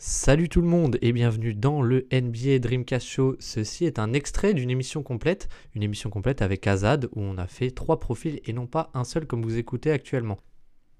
[0.00, 3.34] Salut tout le monde et bienvenue dans le NBA Dreamcast Show.
[3.40, 7.48] Ceci est un extrait d'une émission complète, une émission complète avec Azad où on a
[7.48, 10.38] fait trois profils et non pas un seul comme vous écoutez actuellement.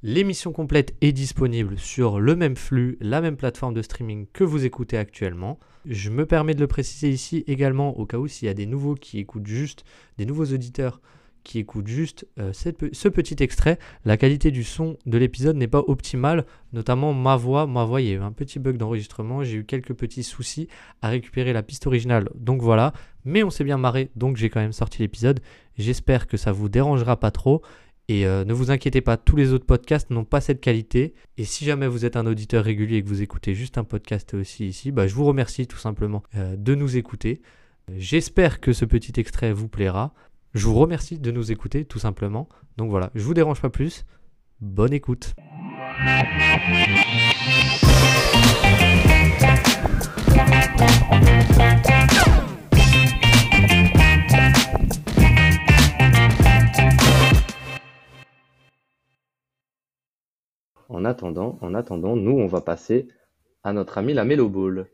[0.03, 4.65] L'émission complète est disponible sur le même flux, la même plateforme de streaming que vous
[4.65, 5.61] écoutez actuellement.
[5.85, 8.67] Je me permets de le préciser ici également au cas où s'il y a des
[8.67, 9.85] nouveaux qui écoutent juste,
[10.17, 11.01] des nouveaux auditeurs
[11.49, 15.83] qui écoutent juste euh, ce petit extrait, la qualité du son de l'épisode n'est pas
[15.87, 16.45] optimale,
[16.75, 17.67] notamment ma voix.
[17.67, 20.69] Ma voix, il y a eu un petit bug d'enregistrement, j'ai eu quelques petits soucis
[21.01, 22.93] à récupérer la piste originale, donc voilà.
[23.25, 25.41] Mais on s'est bien marré, donc j'ai quand même sorti l'épisode.
[25.79, 27.63] J'espère que ça vous dérangera pas trop.
[28.11, 31.15] Et euh, ne vous inquiétez pas, tous les autres podcasts n'ont pas cette qualité.
[31.39, 34.35] Et si jamais vous êtes un auditeur régulier et que vous écoutez juste un podcast
[34.35, 37.41] aussi ici, bah, je vous remercie tout simplement euh, de nous écouter.
[37.97, 40.13] J'espère que ce petit extrait vous plaira.
[40.55, 42.49] Je vous remercie de nous écouter tout simplement.
[42.79, 44.07] Donc voilà, je vous dérange pas plus.
[44.63, 45.35] Bonne écoute.
[60.89, 63.09] En attendant, en attendant, nous on va passer
[63.65, 64.87] à notre ami la Melo Ball.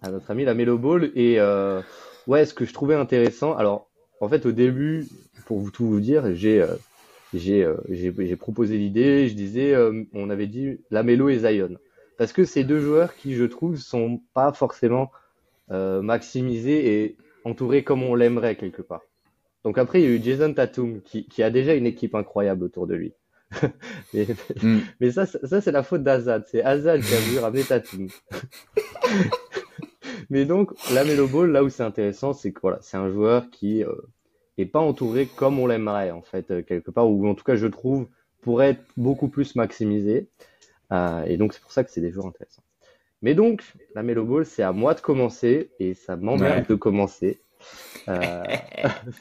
[0.00, 1.82] À notre ami la Melo Ball et euh,
[2.26, 3.54] ouais, ce que je trouvais intéressant.
[3.54, 3.90] Alors
[4.24, 5.06] en fait, au début,
[5.46, 6.76] pour vous tout vous dire, j'ai euh,
[7.34, 9.28] euh, j'ai proposé l'idée.
[9.28, 11.76] Je disais, euh, on avait dit Lamelo et Zion,
[12.16, 15.10] parce que ces deux joueurs qui, je trouve, sont pas forcément
[15.70, 19.00] maximisés et entourés comme on l'aimerait quelque part.
[19.64, 22.64] Donc après, il y a eu Jason Tatum qui, qui a déjà une équipe incroyable
[22.64, 23.14] autour de lui.
[24.12, 24.26] mais,
[24.62, 24.80] mm.
[25.00, 26.44] mais, ça, ça c'est la faute d'Azad.
[26.50, 28.08] C'est Azad qui a voulu ramener Tatum.
[30.28, 33.48] mais donc, la Melo Ball, là où c'est intéressant, c'est que voilà, c'est un joueur
[33.50, 33.84] qui
[34.58, 37.56] et pas entouré comme on l'aimerait en fait euh, quelque part ou en tout cas
[37.56, 38.06] je trouve
[38.40, 40.28] pourrait être beaucoup plus maximisé
[40.92, 42.62] euh, et donc c'est pour ça que c'est des joueurs intéressants.
[43.22, 43.62] Mais donc
[43.94, 47.40] la Melo Ball c'est à moi de commencer et ça m'emmerde de commencer.
[48.08, 48.42] Euh,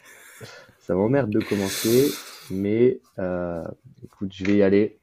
[0.79, 2.11] ça m'emmerde de commencer
[2.51, 3.63] mais euh,
[4.03, 4.99] écoute je vais y aller.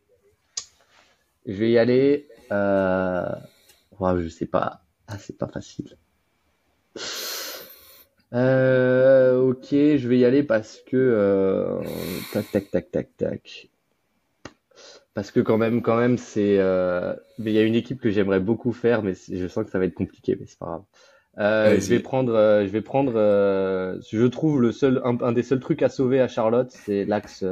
[1.47, 2.29] Je vais y aller.
[2.53, 3.35] Euh...
[4.19, 4.83] je sais pas.
[5.07, 5.97] Ah, c'est pas facile.
[8.33, 11.81] Euh, ok, je vais y aller parce que euh,
[12.33, 13.71] tac tac tac tac tac.
[15.15, 16.59] Parce que quand même, quand même, c'est.
[16.59, 19.79] Euh, il y a une équipe que j'aimerais beaucoup faire, mais je sens que ça
[19.79, 20.83] va être compliqué, mais c'est pas grave.
[21.39, 23.13] Euh, je vais prendre, euh, je vais prendre.
[23.17, 27.45] Euh, je trouve le seul, un, des seuls trucs à sauver à Charlotte, c'est l'axe,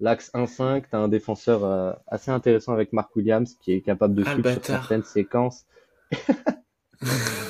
[0.00, 0.84] l'axe 1-5.
[0.90, 5.04] T'as un défenseur assez intéressant avec Mark Williams qui est capable de suivre sur certaines
[5.04, 5.64] séquences.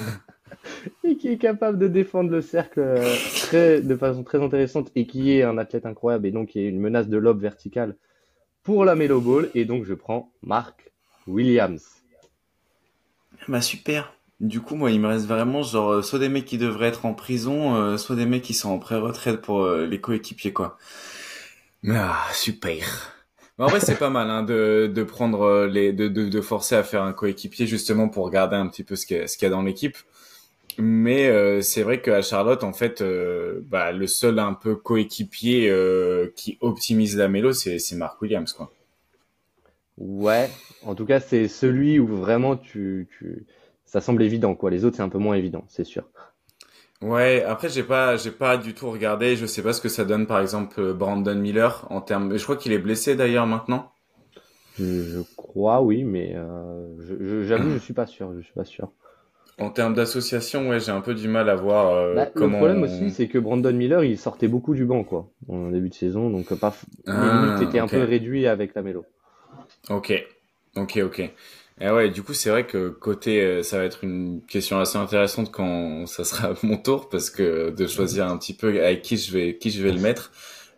[1.39, 5.59] capable de défendre le cercle euh, très, de façon très intéressante et qui est un
[5.59, 7.97] athlète incroyable et donc qui est une menace de lobe verticale
[8.63, 9.51] pour la Melo Ball.
[9.55, 10.93] Et donc je prends Mark
[11.27, 11.85] Williams.
[13.49, 14.15] Bah super.
[14.41, 17.07] Du coup, moi, il me reste vraiment genre euh, soit des mecs qui devraient être
[17.07, 20.79] en prison, euh, soit des mecs qui sont en pré-retraite pour les coéquipiers, quoi.
[21.89, 23.15] Ah, super.
[23.59, 27.03] en vrai, c'est pas mal hein, de, de prendre les, de, de, forcer à faire
[27.03, 29.97] un coéquipier justement pour regarder un petit peu ce qu'il y a dans l'équipe.
[30.79, 35.69] Mais euh, c'est vrai qu'à Charlotte, en fait, euh, bah, le seul un peu coéquipier
[35.71, 38.73] euh, qui optimise la mélo, c'est Mark Williams, quoi.
[39.99, 40.51] Ouais,
[40.85, 43.47] en tout cas, c'est celui où vraiment tu, tu,
[43.85, 44.71] ça semble évident, quoi.
[44.71, 46.05] Les autres, c'est un peu moins évident, c'est sûr.
[47.03, 50.05] Ouais, après j'ai pas j'ai pas du tout regardé, je sais pas ce que ça
[50.05, 53.91] donne par exemple Brandon Miller en termes je crois qu'il est blessé d'ailleurs maintenant.
[54.79, 56.37] Je, crois oui, mais
[57.01, 58.93] j'avoue je, je suis pas sûr, je suis pas sûr.
[59.59, 62.59] En termes d'association, ouais, j'ai un peu du mal à voir euh, bah, comment.
[62.59, 65.91] Le problème aussi, c'est que Brandon Miller, il sortait beaucoup du banc, quoi, en début
[65.91, 66.75] de saison, donc pas.
[67.07, 69.05] Ah, était un peu réduit avec la mélo.
[69.91, 70.13] Ok,
[70.77, 71.31] ok, ok.
[71.81, 74.99] Et ouais, du coup, c'est vrai que côté, euh, ça va être une question assez
[74.99, 79.17] intéressante quand ça sera mon tour, parce que de choisir un petit peu avec qui
[79.17, 80.33] je vais, qui je vais le mettre,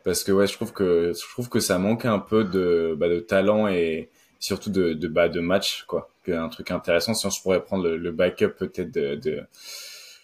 [0.04, 3.08] parce que ouais, je trouve que je trouve que ça manque un peu de, bah,
[3.08, 4.10] de talent et
[4.44, 7.14] surtout de, de, bah, de match, quoi un truc intéressant.
[7.14, 9.42] Sinon, je pourrais prendre le, backup peut-être de, de,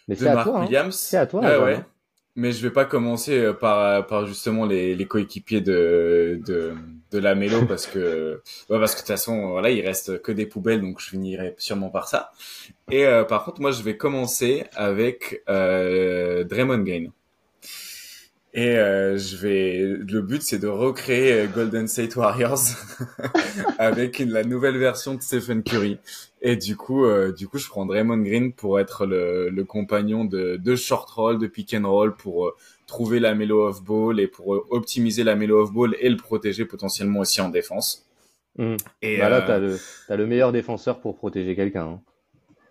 [0.08, 0.62] Mais de Mark hein.
[0.62, 0.94] Williams.
[0.94, 1.40] C'est à toi.
[1.40, 1.74] Ouais, ouais.
[1.76, 1.86] Hein.
[2.36, 6.74] Mais je vais pas commencer euh, par, par justement les, les coéquipiers de, de,
[7.10, 8.40] de la Mélo parce que,
[8.70, 11.54] ouais, parce que de toute façon, voilà, il reste que des poubelles, donc je finirai
[11.58, 12.30] sûrement par ça.
[12.90, 17.10] Et euh, par contre, moi, je vais commencer avec euh, Draymond Green.
[18.52, 19.78] Et euh, je vais.
[19.78, 22.58] Le but, c'est de recréer euh, Golden State Warriors
[23.78, 25.98] avec la nouvelle version de Stephen Curry.
[26.42, 30.24] Et du coup, euh, du coup, je prends Draymond Green pour être le, le compagnon
[30.24, 32.56] de, de short roll, de pick and roll, pour euh,
[32.88, 36.64] trouver la mellow of ball et pour optimiser la mellow of ball et le protéger
[36.64, 38.08] potentiellement aussi en défense.
[38.58, 38.76] Mmh.
[39.02, 41.84] Et bah là, t'as le, as le meilleur défenseur pour protéger quelqu'un.
[41.84, 42.00] Hein.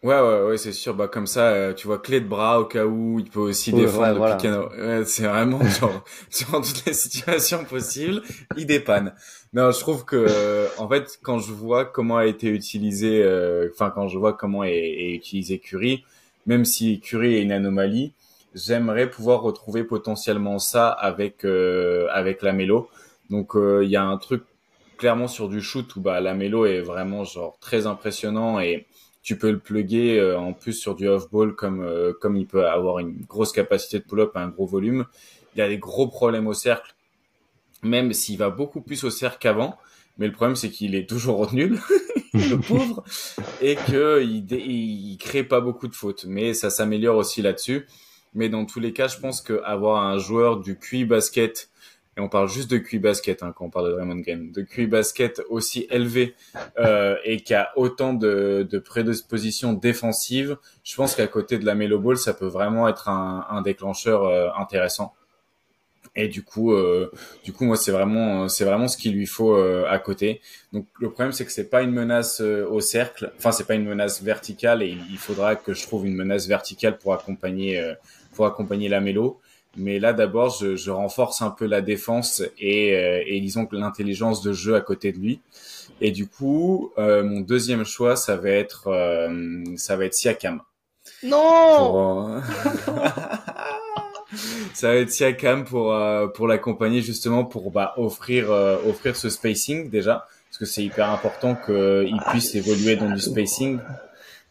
[0.02, 0.94] Ouais, ouais, ouais, c'est sûr.
[0.94, 3.74] Bah, comme ça, euh, tu vois, clé de bras au cas où, il peut aussi
[3.74, 4.36] défendre ouais, le voilà.
[4.38, 4.80] pick and roll.
[4.80, 6.04] Ouais, c'est vraiment genre,
[6.52, 8.22] dans toutes les situations possibles,
[8.56, 9.14] il dépanne.
[9.54, 13.70] Non, je trouve que, euh, en fait, quand je vois comment a été utilisé, euh,
[13.74, 16.06] enfin, quand je vois comment est, est utilisé Curry,
[16.46, 18.14] même si Curry est une anomalie,
[18.56, 22.90] j'aimerais pouvoir retrouver potentiellement ça avec, euh, avec la mélo.
[23.30, 24.44] Donc, euh, il y a un truc
[24.98, 28.86] clairement sur du shoot où, bah, la mélo est vraiment, genre, très impressionnant et,
[29.30, 32.68] tu peux le plugger euh, en plus sur du off-ball comme euh, comme il peut
[32.68, 35.06] avoir une grosse capacité de pull-up un gros volume.
[35.54, 36.96] Il a des gros problèmes au cercle,
[37.84, 39.78] même s'il va beaucoup plus au cercle qu'avant.
[40.18, 41.80] Mais le problème c'est qu'il est toujours nul,
[42.34, 43.04] le pauvre,
[43.62, 46.26] et que il, il crée pas beaucoup de fautes.
[46.28, 47.86] Mais ça s'améliore aussi là-dessus.
[48.34, 51.70] Mais dans tous les cas, je pense que avoir un joueur du QI basket
[52.20, 54.62] et on parle juste de QI basket hein, quand on parle de Draymond Green, de
[54.62, 56.36] QI basket aussi élevé
[56.78, 61.76] euh, et qui a autant de, de prédispositions défensives, je pense qu'à côté de la
[61.76, 65.14] Melo Ball, ça peut vraiment être un, un déclencheur euh, intéressant.
[66.16, 67.12] Et du coup, euh,
[67.44, 70.42] du coup, moi, c'est vraiment, c'est vraiment ce qu'il lui faut euh, à côté.
[70.74, 73.32] Donc, le problème, c'est que c'est pas une menace euh, au cercle.
[73.38, 76.98] Enfin, c'est pas une menace verticale, et il, faudra que je trouve une menace verticale
[76.98, 77.94] pour accompagner, euh,
[78.34, 79.40] pour accompagner la mélo.
[79.80, 83.76] Mais là, d'abord, je, je renforce un peu la défense et, euh, et disons que
[83.76, 85.42] l'intelligence de jeu à côté de lui.
[86.02, 90.62] Et du coup, euh, mon deuxième choix, ça va être, euh, ça va être Siakam.
[91.24, 91.76] Non!
[91.78, 92.40] Pour, euh,
[94.74, 95.96] ça va être Siakam pour
[96.34, 101.56] pour l'accompagner justement pour bah, offrir offrir ce spacing déjà parce que c'est hyper important
[101.56, 103.80] qu'il puisse évoluer dans du spacing.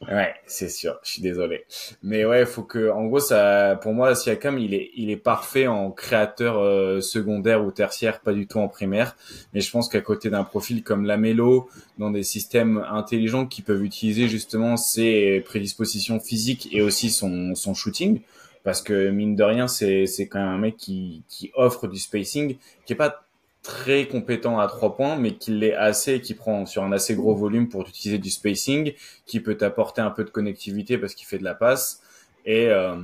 [0.02, 1.00] Ouais, c'est sûr.
[1.02, 1.64] Je suis désolé,
[2.04, 5.66] mais ouais, faut que, en gros, ça, pour moi, Siakam, il est, il est parfait
[5.66, 9.16] en créateur euh, secondaire ou tertiaire, pas du tout en primaire.
[9.52, 11.68] Mais je pense qu'à côté d'un profil comme Lamelo,
[11.98, 17.74] dans des systèmes intelligents qui peuvent utiliser justement ses prédispositions physiques et aussi son son
[17.74, 18.20] shooting,
[18.62, 21.98] parce que mine de rien, c'est c'est quand même un mec qui qui offre du
[21.98, 22.56] spacing,
[22.86, 23.27] qui est pas
[23.62, 27.34] très compétent à trois points, mais qui l'est assez qui prend sur un assez gros
[27.34, 28.94] volume pour utiliser du spacing,
[29.26, 32.02] qui peut t'apporter un peu de connectivité parce qu'il fait de la passe.
[32.46, 32.96] Et, euh,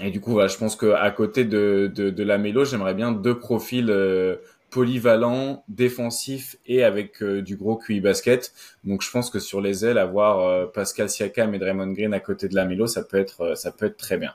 [0.00, 2.94] et du coup, voilà, je pense que à côté de, de, de la mélo, j'aimerais
[2.94, 4.36] bien deux profils euh,
[4.70, 8.52] polyvalents, défensifs et avec euh, du gros QI basket.
[8.84, 12.48] Donc je pense que sur les ailes, avoir Pascal Siakam et Draymond Green à côté
[12.48, 14.34] de la mélo, ça peut être, ça peut être très bien.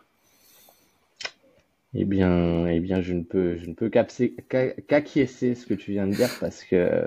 [1.99, 6.05] Eh bien, eh bien, je ne peux, je ne peux qu'acquiescer ce que tu viens
[6.05, 7.05] de dire parce que,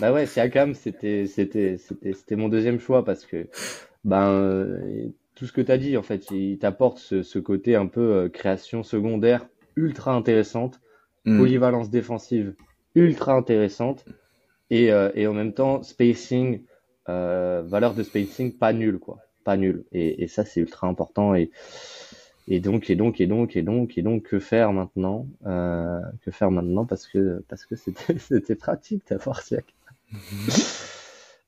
[0.00, 3.46] bah ouais, Siakam, c'était, c'était, c'était, c'était mon deuxième choix parce que,
[4.04, 7.74] ben, euh, tout ce que tu as dit, en fait, il t'apporte ce, ce côté
[7.74, 10.80] un peu euh, création secondaire ultra intéressante,
[11.24, 11.38] Mm.
[11.38, 12.54] polyvalence défensive
[12.96, 14.04] ultra intéressante
[14.70, 16.62] et, euh, et en même temps spacing,
[17.08, 19.84] euh, valeur de spacing pas nulle, quoi, pas nulle.
[19.92, 21.50] Et, et ça, c'est ultra important et
[22.48, 25.26] et donc, et donc, et donc, et donc, et donc, que faire maintenant?
[25.46, 26.84] Euh, que faire maintenant?
[26.84, 29.74] Parce que, parce que c'était, c'était pratique d'avoir Siakam.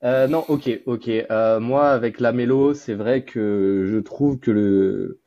[0.05, 1.09] Euh, non, ok, ok.
[1.09, 5.21] Euh, moi, avec la mélo, c'est vrai que je trouve que le,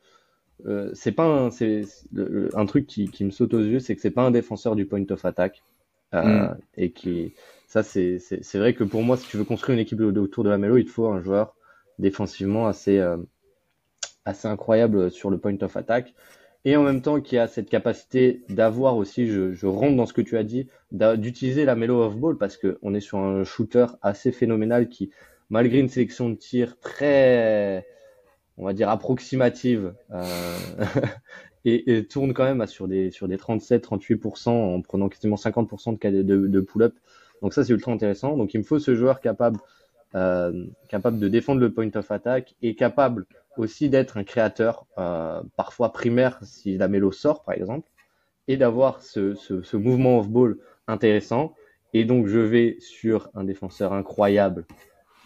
[0.66, 1.82] euh, c'est pas un, c'est,
[2.54, 4.86] un truc qui, qui me saute aux yeux, c'est que c'est pas un défenseur du
[4.86, 5.62] point of attack.
[6.14, 6.58] Euh, Mm.
[6.78, 7.34] et qui,
[7.66, 10.42] ça, c'est, c'est, c'est vrai que pour moi, si tu veux construire une équipe autour
[10.44, 11.54] de la mélo, il te faut un joueur
[11.98, 13.18] défensivement assez, euh,
[14.28, 16.14] assez incroyable sur le point of attack
[16.64, 20.20] et en même temps qui a cette capacité d'avoir aussi, je, rentre dans ce que
[20.20, 23.86] tu as dit, d'utiliser la mélo off ball parce que on est sur un shooter
[24.02, 25.10] assez phénoménal qui,
[25.50, 27.86] malgré une sélection de tirs très,
[28.56, 30.56] on va dire approximative, euh,
[31.64, 36.10] et, tourne quand même sur des sur des 37-38% en prenant quasiment 50% de, ca-
[36.10, 36.94] de, de pull-up.
[37.40, 38.36] Donc ça c'est ultra intéressant.
[38.36, 39.60] Donc il me faut ce joueur capable
[40.14, 45.42] euh, capable de défendre le point of attack et capable aussi d'être un créateur, euh,
[45.56, 47.90] parfois primaire si la mélo sort par exemple,
[48.46, 51.54] et d'avoir ce, ce, ce mouvement off-ball intéressant.
[51.92, 54.64] Et donc je vais sur un défenseur incroyable,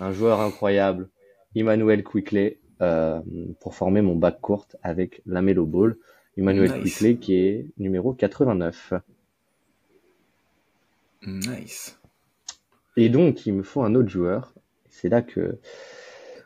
[0.01, 1.09] un joueur incroyable,
[1.55, 3.21] Emmanuel Quickley, euh,
[3.61, 5.97] pour former mon back court avec la mélo ball.
[6.37, 6.83] Emmanuel Nice.
[6.83, 8.95] Quickley qui est numéro 89.
[11.25, 12.01] Nice.
[12.97, 14.53] Et donc, il me faut un autre joueur.
[14.93, 15.59] C'est là que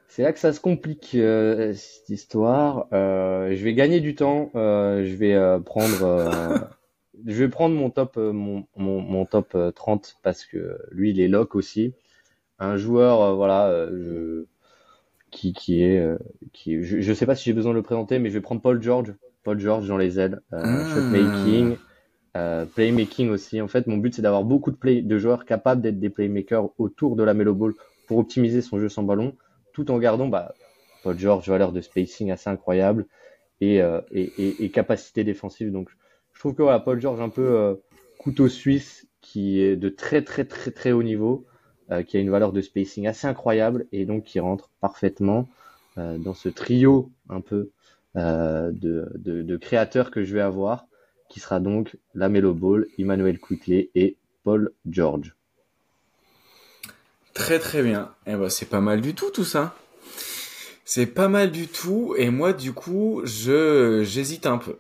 [0.09, 2.87] c'est là que ça se complique euh, cette histoire.
[2.95, 4.51] Euh, je vais gagner du temps.
[4.55, 6.71] Euh, je vais prendre
[7.27, 11.21] je vais prendre mon top mon, mon, mon top euh, 30 parce que lui il
[11.21, 11.93] est lock aussi.
[12.59, 14.47] Un joueur voilà je-
[15.31, 16.03] qui qui est
[16.55, 18.63] qui je, je sais pas si j'ai besoin de le présenter mais je vais prendre
[18.63, 19.13] Paul George.
[19.45, 20.41] Paul George dans les ailes.
[20.55, 20.95] Euh, Ah.
[20.95, 21.77] shot making.
[22.37, 23.61] Euh, playmaking aussi.
[23.63, 26.69] En fait, mon but c'est d'avoir beaucoup de play de joueurs capables d'être des playmakers
[26.79, 27.73] autour de la Melo Ball
[28.07, 29.35] pour optimiser son jeu sans ballon,
[29.73, 30.55] tout en gardant bah,
[31.03, 33.07] Paul George, valeur de spacing assez incroyable
[33.61, 33.81] et,
[34.13, 35.73] et, capacité défensive.
[35.73, 35.89] Donc,
[36.33, 37.81] je trouve que voilà, Paul George un peu
[38.19, 41.47] couteau suisse qui est de très très très très haut niveau,
[42.07, 45.49] qui a une valeur de spacing assez incroyable et donc qui rentre parfaitement
[45.97, 47.71] dans ce trio un peu
[48.17, 50.87] de, créateurs que je vais avoir,
[51.29, 55.36] qui sera donc la Melo Ball, Emmanuel Quickley et Paul George.
[57.37, 58.15] Très très bien.
[58.27, 59.77] Eh ben c'est pas mal du tout tout ça.
[60.87, 64.79] C'est pas mal du tout et moi du coup je j'hésite un peu.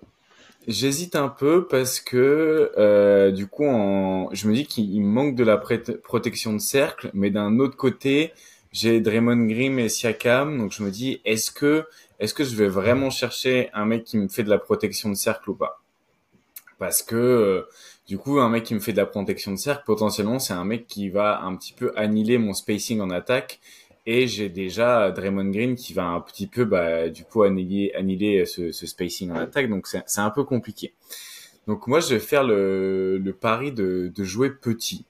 [0.67, 3.67] J'hésite un peu parce que euh, du coup
[4.33, 8.33] je me dis qu'il manque de la protection de cercle, mais d'un autre côté
[8.73, 11.85] j'ai Draymond Green et Siakam, donc je me dis est-ce que
[12.21, 15.15] est-ce que je vais vraiment chercher un mec qui me fait de la protection de
[15.15, 15.83] cercle ou pas?
[16.79, 17.63] Parce que euh,
[18.07, 20.65] du coup, un mec qui me fait de la protection de cercle, potentiellement, c'est un
[20.65, 23.61] mec qui va un petit peu annihiler mon spacing en attaque.
[24.09, 28.47] Et j'ai déjà Draymond Green qui va un petit peu, bah, du coup, annihiler, annihiler
[28.47, 29.69] ce, spacing en attaque.
[29.69, 30.95] Donc, c'est un peu compliqué.
[31.67, 35.05] Donc, moi, je vais faire le, le pari de, de jouer petit.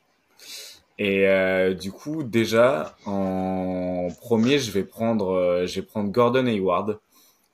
[0.98, 6.46] Et euh, du coup, déjà, en premier, je vais prendre, euh, je vais prendre Gordon
[6.46, 6.98] Hayward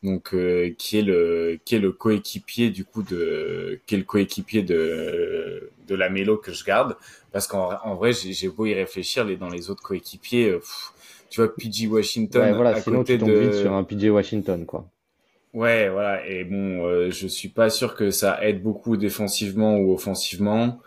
[0.03, 4.05] donc euh, qui est le qui est le coéquipier du coup de qui est le
[4.05, 6.97] coéquipier de de la mélo que je garde.
[7.33, 10.61] Parce qu'en en vrai j'ai beau y réfléchir les dans les autres coéquipiers euh,
[11.31, 14.11] tu vois PG Washington ouais, voilà, à sinon côté tu de vite sur un PG
[14.11, 14.87] Washington quoi.
[15.55, 16.27] Ouais voilà.
[16.27, 20.81] Et bon euh, je suis pas sûr que ça aide beaucoup défensivement ou offensivement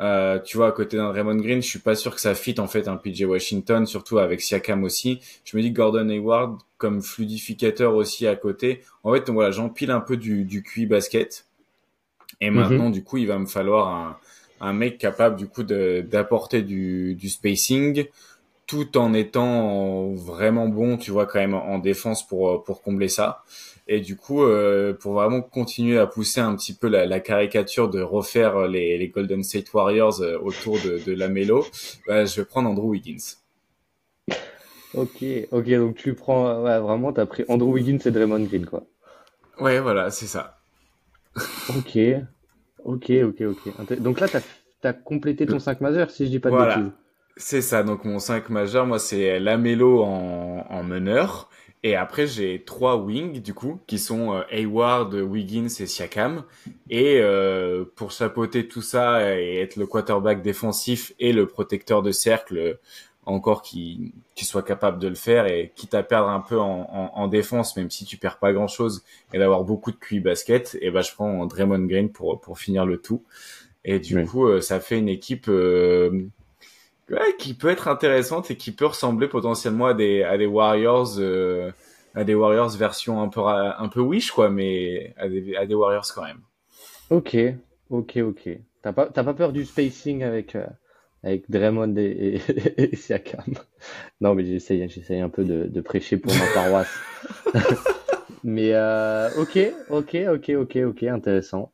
[0.00, 2.58] euh, tu vois, à côté d'un Raymond Green, je suis pas sûr que ça fit
[2.58, 5.20] en fait un PJ Washington, surtout avec Siakam aussi.
[5.44, 8.82] Je me dis que Gordon Hayward comme fluidificateur aussi à côté.
[9.04, 11.44] En fait, voilà, j'empile un peu du, du QI basket.
[12.40, 12.56] Et mhm.
[12.56, 14.16] maintenant, du coup, il va me falloir un,
[14.60, 18.06] un mec capable du coup d'apporter du, du spacing,
[18.70, 23.42] tout en étant vraiment bon, tu vois, quand même en défense pour pour combler ça.
[23.88, 27.90] Et du coup, euh, pour vraiment continuer à pousser un petit peu la, la caricature
[27.90, 31.66] de refaire les, les, Golden State Warriors euh, autour de, de la Melo,
[32.06, 33.38] bah, je vais prendre Andrew Wiggins.
[34.94, 38.84] Ok, ok, donc tu prends, ouais, vraiment, t'as pris Andrew Wiggins et Draymond Green, quoi.
[39.58, 40.60] Ouais, voilà, c'est ça.
[41.70, 41.98] ok,
[42.84, 44.00] ok, ok, ok.
[44.00, 44.40] Donc là, t'as
[44.88, 46.76] as complété ton 5 majeur, si je dis pas de voilà.
[46.76, 46.92] bêtises.
[47.42, 51.48] C'est ça, donc mon 5 majeur, moi, c'est Lamelo en, en meneur.
[51.82, 56.44] Et après, j'ai trois wings, du coup, qui sont euh, Hayward, Wiggins et Siakam.
[56.90, 62.12] Et euh, pour chapeauter tout ça et être le quarterback défensif et le protecteur de
[62.12, 62.78] cercle,
[63.24, 66.82] encore qui, qui soit capable de le faire et quitte à perdre un peu en,
[66.92, 70.76] en, en défense, même si tu perds pas grand-chose, et d'avoir beaucoup de QI basket,
[70.82, 73.24] et ben je prends Draymond Green pour, pour finir le tout.
[73.84, 76.26] Et du coup, euh, ça fait une équipe euh,
[77.10, 81.70] ouais, qui peut être intéressante et qui peut ressembler potentiellement à des Warriors euh,
[82.14, 86.24] à des Warriors version un peu un peu wish quoi mais à des Warriors quand
[86.24, 86.40] même.
[87.10, 87.36] OK,
[87.90, 88.48] OK, OK.
[88.82, 90.66] T'as pas t'as pas peur du spacing avec euh,
[91.22, 92.40] avec Draymond et,
[92.94, 93.54] Siakam?
[94.20, 96.98] Non, mais j'essaye j'essaye un peu de, de prêcher pour ma paroisse.
[98.44, 99.58] mais euh, OK,
[99.90, 101.72] OK, OK, OK, OK, intéressant.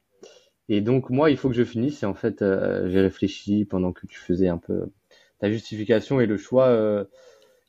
[0.68, 2.02] Et donc moi, il faut que je finisse.
[2.02, 4.88] Et en fait, euh, j'ai réfléchi pendant que tu faisais un peu
[5.38, 6.66] ta justification et le choix.
[6.66, 7.04] Euh,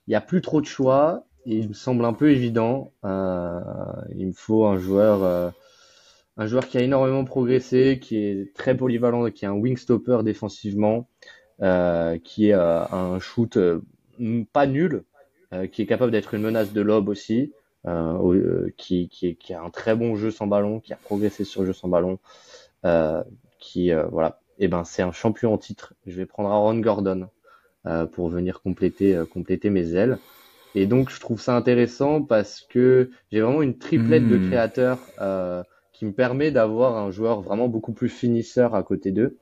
[0.08, 2.92] il n'y a plus trop de choix il me semble un peu évident.
[3.06, 3.62] Euh,
[4.16, 5.50] il me faut un joueur, euh,
[6.36, 10.20] un joueur qui a énormément progressé, qui est très polyvalent, qui est un wing stopper
[10.24, 11.08] défensivement,
[12.24, 13.58] qui est un shoot
[14.52, 15.06] pas nul,
[15.72, 17.54] qui est capable d'être une menace de lob aussi.
[18.78, 21.88] qui, a un très bon jeu sans ballon, qui a progressé sur le jeu sans
[21.88, 22.20] ballon,
[23.60, 25.94] qui voilà, et eh ben c'est un champion en titre.
[26.06, 27.30] Je vais prendre Aaron Gordon.
[27.86, 30.18] Euh, pour venir compléter, euh, compléter mes ailes.
[30.76, 34.48] Et donc, je trouve ça intéressant parce que j'ai vraiment une triplette de hmm.
[34.50, 39.38] créateurs euh, qui me permet d'avoir un joueur vraiment beaucoup plus finisseur à côté d'eux.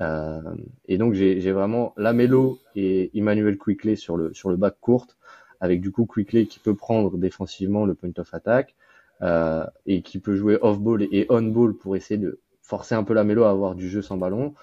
[0.00, 0.40] Euh,
[0.88, 5.16] et donc, j'ai vraiment Lamelo et Emmanuel Quickley sur le, sur le bac courte,
[5.60, 8.74] avec du coup Quickley qui peut prendre défensivement le point of attack
[9.22, 13.44] euh, et qui peut jouer off-ball et on-ball pour essayer de forcer un peu Lamelo
[13.44, 14.54] à avoir du jeu sans ballon.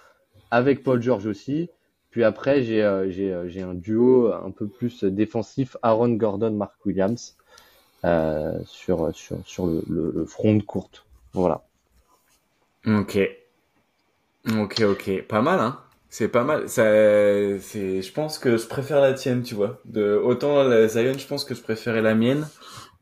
[0.51, 1.69] Avec Paul George aussi,
[2.11, 6.75] puis après, j'ai euh, euh, j'ai un duo un peu plus défensif, Aaron Gordon, Mark
[6.85, 7.35] Williams,
[8.05, 11.05] euh, sur, sur, sur le, le, front de courte.
[11.33, 11.63] Voilà.
[12.85, 13.17] Ok.
[14.47, 15.21] Ok, ok.
[15.27, 15.79] Pas mal, hein
[16.11, 16.67] c'est pas mal.
[16.67, 16.83] Ça,
[17.61, 19.79] c'est, je pense que je préfère la tienne, tu vois.
[19.85, 22.45] De autant la Zion, je pense que je préférais la mienne,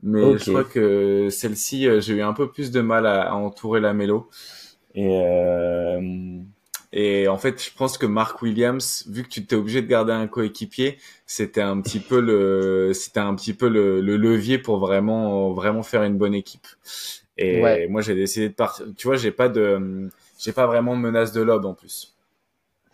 [0.04, 3.34] mais je crois que celle-ci, euh, j'ai eu un peu plus de mal à, à
[3.34, 4.30] entourer la mélo.
[4.94, 6.00] Et euh,
[6.92, 10.12] Et en fait, je pense que Mark Williams, vu que tu t'es obligé de garder
[10.12, 14.80] un coéquipier, c'était un petit peu le, c'était un petit peu le, le, levier pour
[14.80, 16.68] vraiment, vraiment faire une bonne équipe.
[17.38, 18.86] Et moi, j'ai décidé de partir.
[18.98, 22.16] Tu vois, j'ai pas de, j'ai pas vraiment de menace de lob en plus.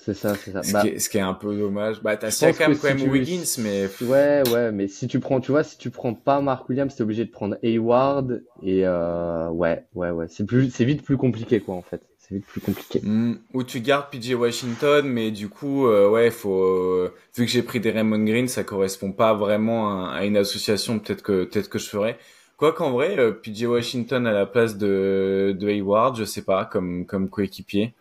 [0.05, 0.61] C'est ça, c'est ça.
[0.61, 2.03] Ce, bah, qui est, ce, qui est, un peu dommage.
[2.03, 3.87] Bah, t'as Siakam quand même Wiggins, mais.
[4.01, 7.01] Ouais, ouais, mais si tu prends, tu vois, si tu prends pas Mark Williams, t'es
[7.01, 10.27] obligé de prendre Hayward, et euh, ouais, ouais, ouais.
[10.29, 12.01] C'est plus, c'est vite plus compliqué, quoi, en fait.
[12.27, 13.01] C'est vite plus compliqué.
[13.03, 17.51] Mm, ou tu gardes PJ Washington, mais du coup, euh, ouais, faut, euh, vu que
[17.51, 21.43] j'ai pris des Raymond Green, ça correspond pas vraiment à, à une association, peut-être que,
[21.43, 22.17] peut-être que je ferais.
[22.57, 26.65] Quoi qu'en vrai, euh, PJ Washington à la place de, de Hayward, je sais pas,
[26.65, 27.93] comme, comme coéquipier.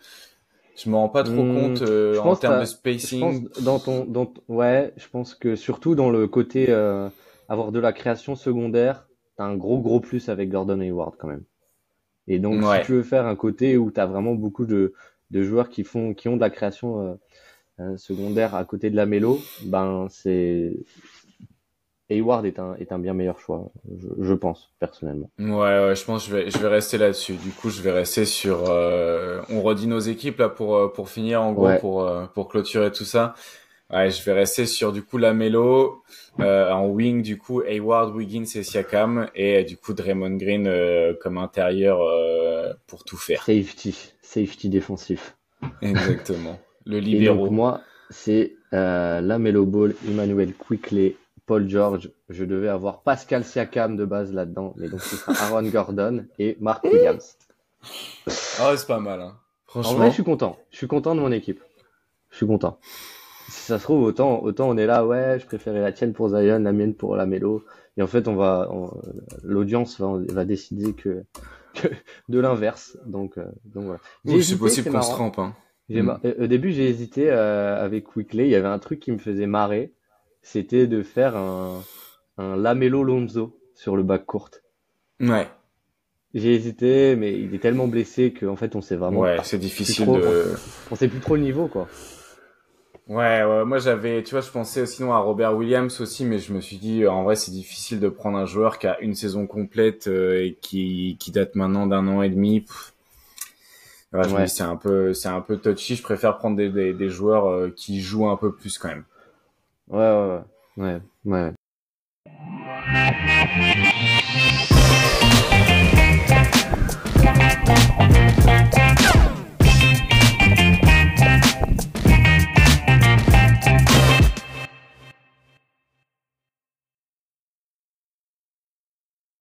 [0.77, 3.49] Je me rends pas trop hmm, compte euh, en termes de spacing.
[3.63, 7.09] dans ton, dans ouais, je pense que surtout dans le côté euh,
[7.49, 11.45] avoir de la création secondaire, t'as un gros gros plus avec Gordon Hayward quand même.
[12.27, 14.95] Et donc si tu veux faire un côté où t'as vraiment beaucoup de,
[15.31, 17.19] de joueurs qui font qui ont de la création
[17.81, 20.75] euh, secondaire à côté de la mélo, ben c'est
[22.11, 23.71] Hayward est un, est un bien meilleur choix,
[24.21, 25.31] je, pense, personnellement.
[25.39, 27.35] Ouais, ouais, je pense que je vais, je vais rester là-dessus.
[27.35, 28.69] Du coup, je vais rester sur...
[28.69, 32.49] Euh, on redit nos équipes là pour, euh, pour finir, en gros, pour, euh, pour
[32.49, 33.35] clôturer tout ça.
[33.91, 36.03] Ouais, je vais rester sur du coup la Melo,
[36.39, 40.69] en wing du coup Hayward, Wiggins et Siakam et du coup Draymond Green
[41.21, 41.99] comme intérieur
[42.87, 43.43] pour tout faire.
[43.45, 45.37] Safety, safety défensif.
[45.83, 46.59] Exactement.
[46.87, 47.47] Le libéro.
[47.47, 53.97] Et moi, c'est la Melo Ball, Emmanuel Quickley Paul George, je devais avoir Pascal Siakam
[53.97, 57.37] de base là-dedans, mais donc ce sera Aaron Gordon et Mark Williams.
[58.59, 59.21] Ah ouais, c'est pas mal.
[59.21, 59.37] Hein.
[59.67, 59.93] Franchement.
[59.93, 60.59] En vrai, je suis content.
[60.71, 61.61] Je suis content de mon équipe.
[62.31, 62.79] Je suis content.
[63.65, 66.29] Si ça se trouve, autant, autant on est là, ouais, je préférais la tienne pour
[66.29, 67.65] Zion, la mienne pour la Mélo.
[67.97, 68.69] Et en fait, on va,
[69.43, 71.25] l'audience va, va, décider que,
[71.75, 71.89] que
[72.29, 72.99] de l'inverse.
[73.07, 74.43] Donc, euh, donc voilà.
[74.43, 75.39] c'est possible qu'on se trompe.
[75.39, 75.55] Hein.
[75.89, 76.11] Mm.
[76.41, 78.45] Au début, j'ai hésité euh, avec Quickly.
[78.45, 79.95] Il y avait un truc qui me faisait marrer
[80.45, 81.83] c'était de faire un,
[82.37, 84.63] un Lamelo Lonzo sur le bac courte.
[85.19, 85.49] Ouais.
[86.35, 89.21] J'ai hésité, mais il est tellement blessé qu'en fait, on sait vraiment.
[89.21, 90.53] Ouais, c'est difficile de.
[90.91, 91.89] On sait plus trop le niveau, quoi.
[93.07, 96.55] Ouais, ouais, moi j'avais, tu vois, je pensais sinon à Robert Williams aussi, mais je
[96.55, 99.47] me suis dit, en vrai, c'est difficile de prendre un joueur qui a une saison
[99.47, 102.65] complète euh, et qui, qui date maintenant d'un an et demi.
[104.15, 105.97] Ouais, c'est un peu, c'est un peu touchy.
[105.97, 109.05] Je préfère prendre des, des, des joueurs euh, qui jouent un peu plus quand même.
[109.89, 110.41] Ouais, ouais,
[110.77, 111.01] ouais.
[111.27, 111.53] ouais, ouais.